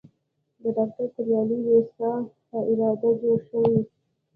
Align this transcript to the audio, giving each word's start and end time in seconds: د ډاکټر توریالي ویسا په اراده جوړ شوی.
د 0.61 0.63
ډاکټر 0.75 1.07
توریالي 1.15 1.57
ویسا 1.61 2.11
په 2.49 2.57
اراده 2.69 3.09
جوړ 3.21 3.37
شوی. 3.49 3.77